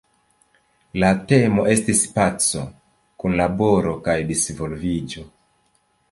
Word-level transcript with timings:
La 1.01 1.09
temo 1.31 1.65
estis 1.73 1.99
"Paco, 2.15 2.63
Kunlaboro 3.23 3.93
kaj 4.07 4.15
Disvolviĝo". 4.31 5.27